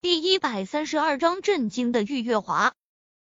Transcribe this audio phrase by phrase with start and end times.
[0.00, 2.72] 第一百三十二章震惊的玉月华。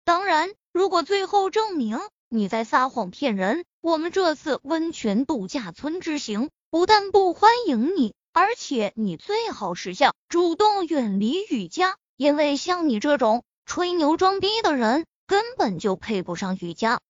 [0.04, 2.00] 当然，如果最后证明
[2.30, 17.02] 你在撒谎骗人，我们这次温泉度假村之行不但不欢迎你，而且你最好识相，主动远离雨家，因为像你这种吹牛装逼的人，根本就配不上雨家。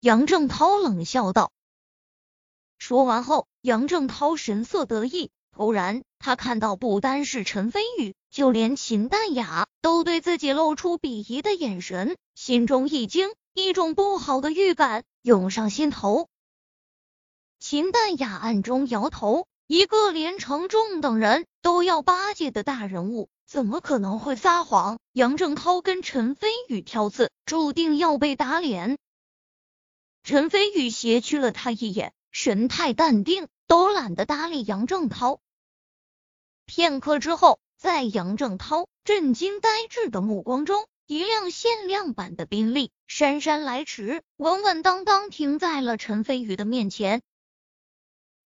[0.00, 1.52] 杨正涛冷笑道。
[2.78, 5.30] 说完后，杨正涛神色得意。
[5.54, 16.28] 突然，他看到不单是陈飞宇，就连秦淡雅都对自己露出鄙夷的眼神，心中一惊，一种不好的预感涌上心头。
[17.58, 24.98] 秦淡雅暗中摇头，一个连程仲等人都要巴结的大人物，怎么可能会撒谎？
[25.12, 28.98] 杨正涛跟陈飞宇挑刺，注定要被打脸。
[30.22, 35.40] 陈飞宇斜觑了他一眼，神态淡定，都懒得搭理杨正涛。
[36.66, 47.22] 片刻之后，在杨正涛震惊呆滞的目光中，一辆限量版的宾利姗姗来迟，稳稳当当停在了陈飞宇的面前。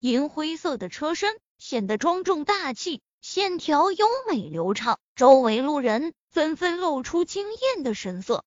[0.01, 8.45] 银灰色的车身显得庄重大气，线条优美流畅，周围路人纷纷露出惊艳的神色。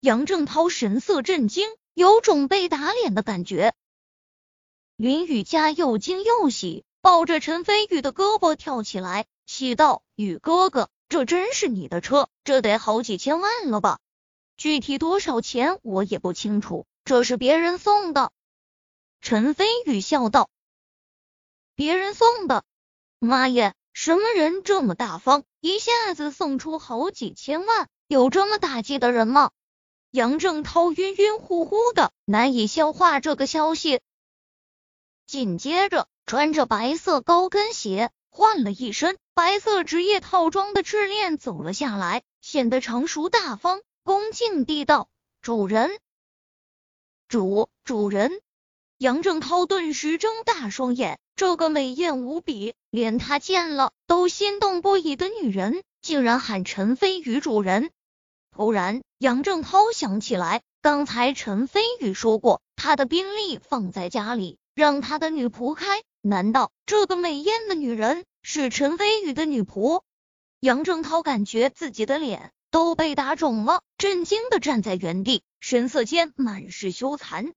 [0.00, 3.72] 杨正涛神色震惊，有种被打脸的感觉。
[4.96, 6.84] 林雨佳又惊又喜。
[7.00, 12.28] 抱着陈飞宇的胳膊跳起来，气道：“宇哥哥，这真是你的车？
[12.44, 13.98] 这得好几千万了吧？
[14.56, 18.32] 具体多少钱我也不清楚，这是别人送的。”
[19.20, 20.48] 陈飞宇笑道
[21.76, 22.64] ：“别人送的？
[23.18, 27.88] 妈耶，什么人这么大方，一下子送出好几千万？
[28.06, 29.50] 有这么大气的人吗？”
[30.10, 34.00] 杨正涛晕晕乎乎的，难以消化这个消息。
[35.26, 36.08] 紧接着。
[36.26, 45.08] 穿着白色高跟鞋，换了一身白色职业套装的赤练走了下来，显得成熟大方，恭敬地道
[45.42, 45.98] ：“主人，
[47.26, 48.40] 主主人。”
[48.96, 57.90] 杨正涛顿时睁大双眼，这个美艳无比，连他见了都心动不已的女人，竟然喊陈飞宇主人。
[58.52, 66.04] 突然，杨正涛想起来，刚才陈飞宇说过，他的宾利放在家里，让他的女仆开。
[66.20, 70.02] 难道这个美艳的女人是陈飞宇的女仆？
[70.60, 77.54] 杨正涛感觉自己的脸都被打肿了，震惊的站在原地，神色间满是羞惭。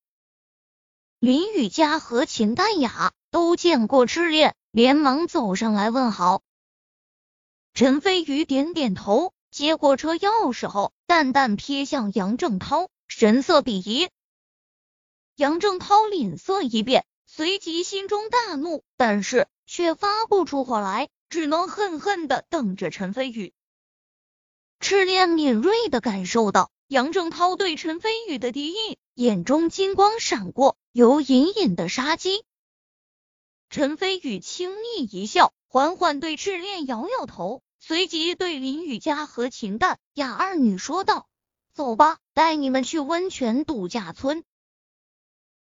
[1.20, 6.42] 林雨佳和秦淡雅都见过赤练，连忙走上来问好。
[7.74, 14.10] 陈飞宇点点头，接过车钥匙后，淡淡瞥向杨正涛，神色鄙夷。
[15.36, 17.06] 杨正涛脸色一变。
[17.30, 23.54] 随即心中大怒，但是却发不出火来，只能恨恨的瞪着陈飞宇。
[24.80, 32.44] 赤练敏锐的感受到杨正涛对陈飞宇的敌意，眼中金光闪过，有隐隐的杀机。
[33.70, 41.28] 陈飞宇轻蔑一笑，缓缓对赤练摇摇头，随即对林雨佳和秦淡雅二女说道
[41.74, 44.46] ：“走吧，带你们去温泉度假村。”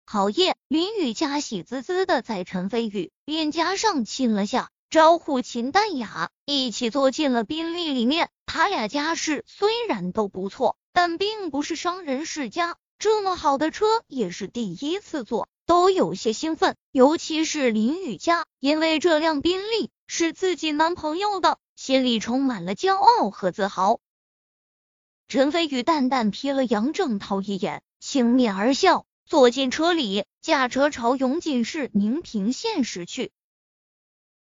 [0.05, 8.29] 好夜，林雨佳喜滋滋的在陈飞宇脸颊上亲了下，招呼秦淡雅一起坐进了宾利里面。
[8.45, 16.77] 他俩家世虽然都不错，但并不是商人世家，这么好的车也是第一次坐，都有些兴奋。
[16.91, 23.99] 尤其是林雨佳，因为这辆宾利是自己男朋友的，心里充满了骄傲和自豪。
[25.27, 29.07] 陈飞宇淡淡瞥了杨正涛一眼，轻蔑而笑。
[29.29, 33.29] 坐进车里，驾车朝永锦市宁平县驶去。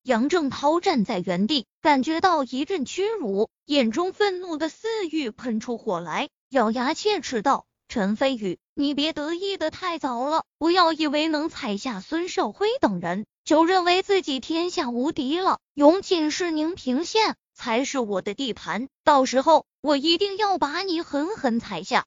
[0.03, 15.61] 杨正涛站在原地，感觉到一阵屈辱，眼中愤怒的似欲喷出火来，咬牙切齿道：“陈飞宇，你别得意的太早了，不要以为能踩下孙少辉等人，就认为自己天下无敌了。
[15.75, 22.07] 永锦市宁平县才是我的地盘，到时候我一定要把你狠狠踩下。”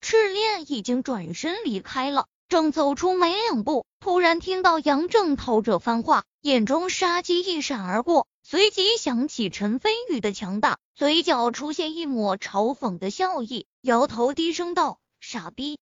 [0.00, 15.78] 赤练已经转身离开了，正走出没两步，突然听到杨正涛这番话，眼中杀机一闪而过，随即想起陈飞宇的强大，嘴角出现一抹嘲讽的笑意，摇头低声道：“傻逼。”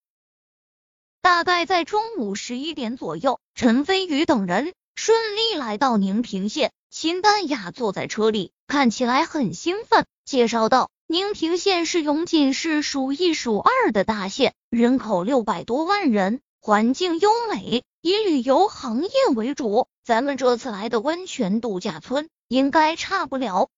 [1.21, 6.71] 大概在中午十一点左右，陈飞宇等人顺利来到宁平县。
[6.89, 10.89] 秦淡雅坐在车里，看起来很兴奋，介绍道。
[11.11, 19.87] 宁平县是永锦市数一数二的大县，人口六百多万人，环境优美，以旅游行业为主。
[20.03, 23.69] 咱们这次来的温泉度假村应该差不了。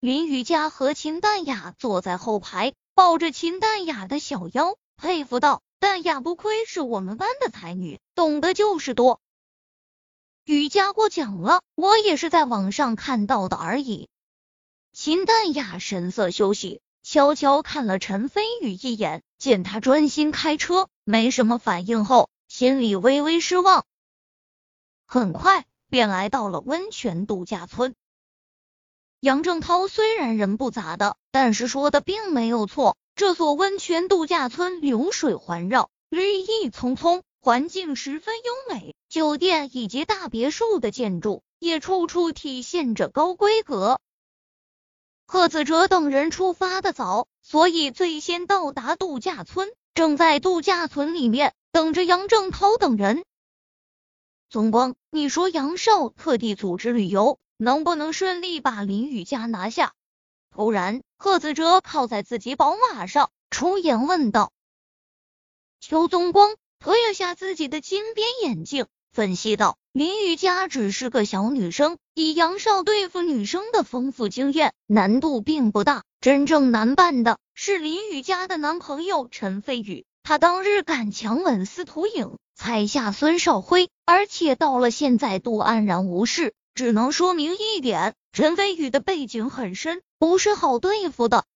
[0.00, 9.20] 林雨佳和秦淡雅坐在后排，抱着秦淡雅的小腰，佩服道：“淡雅不愧是我们班的才女，懂得就是多。”
[10.46, 14.08] 雨佳过奖了，我也是在网上看到的而已。
[14.98, 23.84] 秦淡雅神色休息，悄悄看了陈飞宇一眼，见他专心开车，没什么反应后，心里微微失望。
[25.04, 27.94] 很快便来到了温泉度假村。
[29.20, 32.96] 杨正涛虽然人不咋的，但是说的并没有错。
[33.14, 37.22] 这所温泉度假村流水环绕，绿意葱葱。
[37.38, 44.00] 环境十分优美，酒店以及大别墅的建筑也处处体现着高规格。
[45.26, 53.24] 贺子哲等人出发的早，所以最先到达度假村，正在度假村里面等着杨正涛等人。
[54.48, 59.92] 宗光，你说杨少特地组织旅游，能不能顺利把林雨佳拿下？
[60.50, 64.52] 突然，贺子哲靠在自己宝马上，出言问道
[65.80, 68.86] ：“邱宗光。”推了下自己的金边眼镜，
[69.16, 76.04] 分析道：“林雨佳只是个小女生，以杨少对付女生的丰富经验，难度并不大。
[76.20, 80.04] 真正难办的是林雨佳的男朋友陈飞宇。
[80.22, 91.46] 他当日敢强吻司徒颖，踩下孙少辉，而且到了现在都安然无事，只能说明一点：陈飞宇的背景很深，不是好对付的。”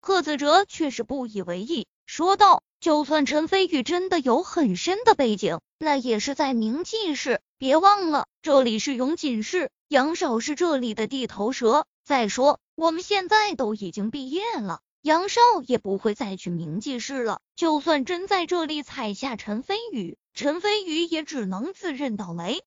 [0.00, 2.62] 贺子哲却是不以为意，说道。
[2.80, 7.40] 就算陈飞宇真的有很深的背景，那也是在明记市。
[7.58, 11.86] 别忘了，这里是永锦市，杨少是这里的地头蛇。
[12.04, 17.40] 再说，我们现在都已经毕业了，杨少也不会再去明记市了。
[17.56, 22.62] 就算真在这里踩下陈飞宇，陈飞宇也只能自认倒霉。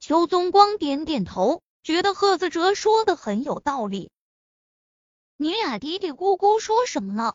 [0.00, 4.10] 邱宗光点点头，觉得贺子哲说的很有道理。
[5.36, 7.34] 你俩嘀嘀咕咕说什么呢？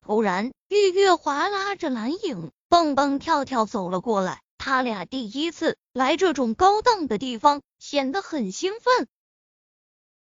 [0.00, 4.40] 突然，玉月华拉着蓝影蹦蹦跳跳走了过来。
[4.58, 9.08] 他俩第一次来这种高档的地方，显得很兴奋。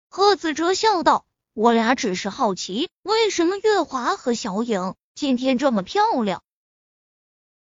[0.10, 6.44] 贺子哲笑道：“我俩只是好奇，为什么月华和小影今天这么漂亮？”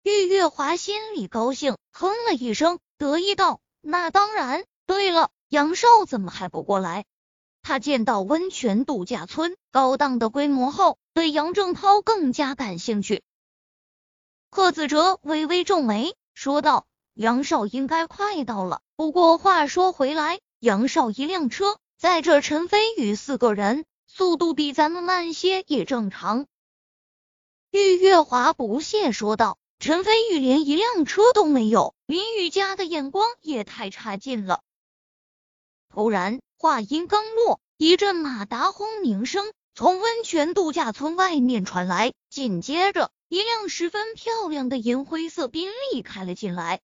[0.04, 4.66] 玉月华心里高兴，哼了一声，得意道：“那当然。
[4.86, 7.06] 对了，杨少怎么还不过来？”
[7.70, 13.22] 他见到温泉度假村高档的规模后，对杨正涛更加感兴趣。
[14.50, 18.82] 贺子哲微微皱眉，说道：“杨少应该快到了。
[18.96, 26.48] 不过话说回来，杨少一辆车载着陈飞宇四个人，速度比咱们慢些也正常。”
[27.70, 34.62] 玉月华不屑说道：“陈飞宇连一辆车都没有，林雨家的眼光也太差劲了。”
[36.00, 36.40] 突然。
[36.58, 46.80] 话音刚落，一阵马达轰鸣声从温泉度假村外面传来，紧接着一辆十分漂亮的银灰色宾利开了进来。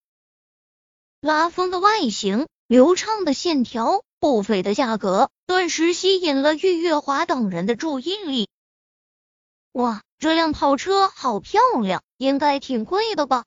[1.22, 8.50] 拉风的外形、流畅的线条、不菲的价格，顿时吸引了玉月华等人的注意力。
[9.72, 13.46] 哇，这辆跑车好漂亮，应该挺贵的吧？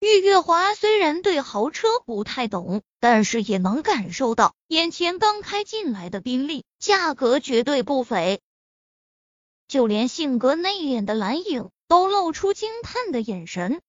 [0.00, 8.40] 玉月华虽然对豪车不太懂，但是也能感受到眼前刚开进来的宾利价格绝对不菲。
[9.68, 13.82] 就连性格内敛的蓝影都露出惊叹的眼神。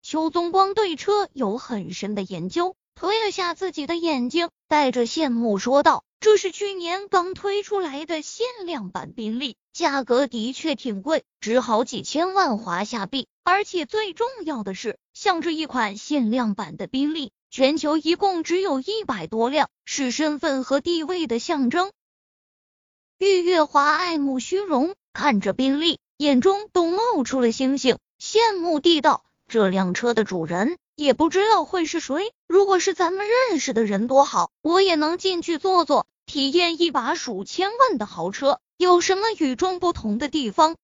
[0.00, 21.92] 邱宗光对车有很深的研究，推了下自己的眼睛，带着羡慕说道：“这是去年刚推出来的限量版宾利，价格的确挺贵，值好几千万华夏币。”而且最重要的是，像这一款限量版的宾利，全球一共只有一百多辆，是身份和地位的象征。
[23.18, 40.76] 玉月华爱慕虚荣，看着宾利，眼中都冒出了星星，羡慕地道：“这辆车的主人也不知道会是谁，如果是咱们认识的人多好，我也能进去坐坐，体验一把数千万的豪车，有什么与众不同的地方？”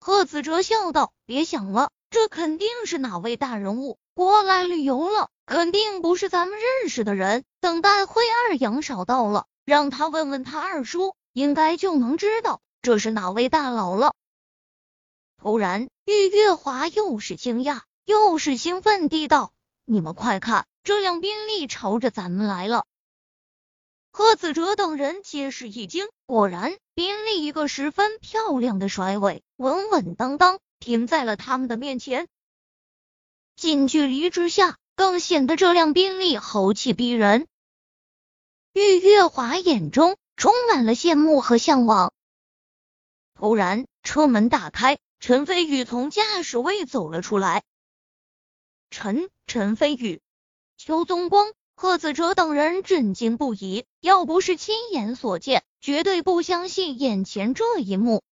[0.00, 7.44] 贺子哲笑道：“别想了，这肯定是哪位大人物过来旅游了，肯定不是咱们认识的人。
[7.60, 14.12] 等待灰二杨少到了，让他问问他二叔，应该就能知道这是哪位大佬了。”
[15.40, 19.52] 突然，玉月华又是惊讶又是兴奋地道
[19.86, 22.86] ：“你们快看，这辆宾利朝着咱们来了！”
[24.14, 32.28] 贺子哲等人皆是一惊，果然，宾利一个十分漂亮的甩尾，稳稳当当停在了他们的面前。
[33.56, 37.48] 近距离之下，更显得这辆宾利豪气逼人。
[38.74, 42.12] 玉月华眼中充满了羡慕和向往。
[43.32, 47.62] 突然，车门大开，陈飞宇从驾驶位走了出来。
[48.90, 50.20] 陈陈飞宇、
[50.76, 58.22] 邱宗光、贺子哲等人震惊不已，要不是亲眼所见，绝对不相信眼前这一幕。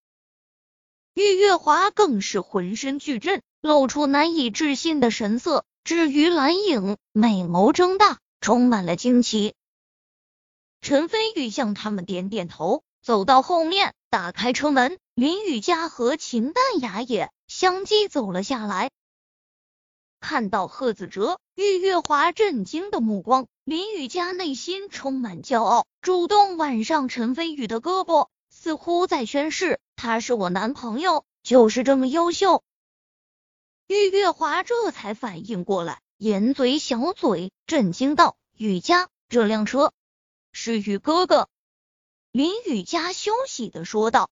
[1.14, 5.64] 玉月华更是浑身巨震，露出难以置信的神色。
[5.82, 9.54] 至于蓝影，美眸睁大，充满了惊奇。
[10.80, 14.98] 陈飞宇向他们点点头，走到后面，打开车门。
[15.14, 18.90] 林雨佳和秦淡雅也相继走了下来。
[20.20, 32.62] 看到贺子哲、玉月华震惊的目光，林雨佳内心充满骄傲，主动挽上陈飞宇的胳膊，似乎在宣誓：“他是我男朋友，就是这么优秀。”
[33.88, 39.92] 玉月华这才反应过来，掩嘴小嘴，震惊道：“雨佳，这辆车
[40.52, 41.48] 是雨哥哥。”
[42.30, 44.30] 林雨佳羞喜的说道。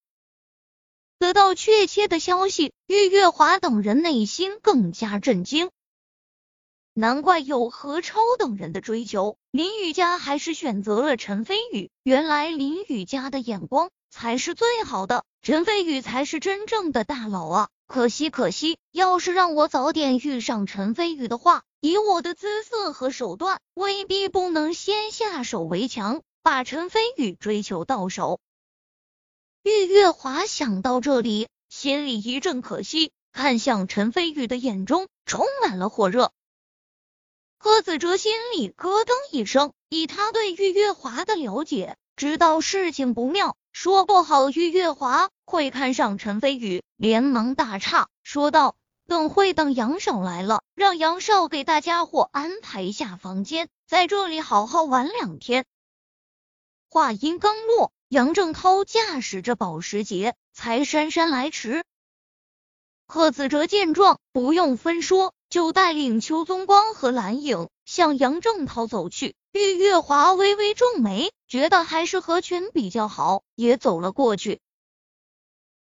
[1.17, 5.69] 得到确切的消息，玉月华等人内心更加震惊。
[6.99, 11.89] 难怪有何超等人的追求，林雨佳还是选择了陈飞宇。
[12.03, 17.69] 原来林雨佳的眼光才是最好的，陈飞宇才是真正的大佬啊！
[17.87, 28.41] 可惜可惜，要是让我早点遇上陈飞宇的话，以我的姿色和手段，未必不能先下手为强，把陈飞宇追求到手。
[29.63, 36.33] 玉月华想到这里，心里一阵可惜，看向陈飞宇的眼中充满了火热。
[37.61, 55.65] 贺子哲心里咯噔一声，以他对玉月华的了解，知道事情不妙，说不好玉月华会看上陈飞宇，连忙大岔，说道：“等会等杨少来了，让杨少给大家伙安排一下房间，在这里好好玩两天。”
[56.89, 61.83] 话音刚落，杨正涛驾驶着保时捷才姗姗来迟。
[63.05, 65.33] 贺子哲见状，不用分说。
[65.49, 69.35] 就带领邱宗光和蓝影向杨正涛走去。
[69.51, 74.59] 玉月华微微皱眉，觉得还是合群比较好，也走了过去。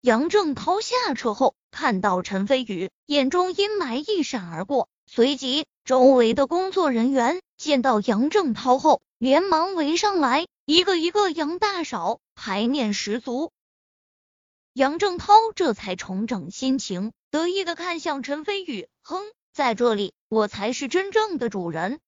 [0.02, 4.88] 杨正涛下车后，看到陈飞宇，眼中阴霾一闪而过。
[5.08, 13.52] 随即，周围的工作人员见到杨正涛后，连忙围上来，一个一个杨大嫂，排面十足。
[14.74, 19.24] 杨正涛这才重整心情，得意的看向陈飞宇，哼。
[19.56, 22.02] 在这里，我才是真正的主人。